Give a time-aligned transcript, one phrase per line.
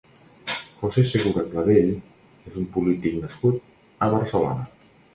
[0.79, 3.73] José Segura Clavell és un polític nascut
[4.09, 4.71] a Barcelona.